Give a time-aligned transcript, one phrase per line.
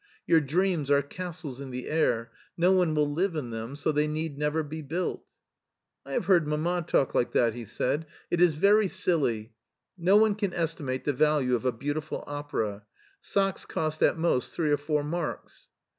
[0.25, 4.07] Your dreams are castles in the air; no one will live in them so they
[4.07, 5.23] need never be built.""
[6.07, 9.53] I have heard Mama talk like that," he said;" it is very silly.
[9.99, 12.83] No one can estimate the value of a beau tiful opera;
[13.19, 15.67] socks cost at most three or four marks."